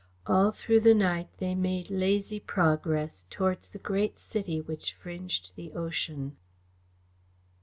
All 0.25 0.49
through 0.49 0.79
the 0.79 0.95
night 0.95 1.29
they 1.37 1.53
made 1.53 1.91
lazy 1.91 2.39
progress 2.39 3.27
towards 3.29 3.69
the 3.69 3.77
great 3.77 4.17
city 4.17 4.59
which 4.59 4.95
fringed 4.95 5.53
the 5.55 5.73
ocean. 5.73 6.37